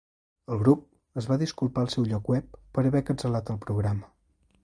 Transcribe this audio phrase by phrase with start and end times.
[0.53, 4.13] El grup es va disculpar al seu lloc web per haver cancel·lat el programa.